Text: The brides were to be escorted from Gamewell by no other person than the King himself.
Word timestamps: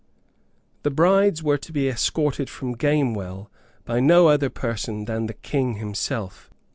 The 0.81 0.89
brides 0.89 1.43
were 1.43 1.59
to 1.59 1.71
be 1.71 1.87
escorted 1.87 2.49
from 2.49 2.73
Gamewell 2.75 3.51
by 3.85 3.99
no 3.99 4.29
other 4.29 4.49
person 4.49 5.05
than 5.05 5.27
the 5.27 5.35
King 5.35 5.75
himself. 5.75 6.49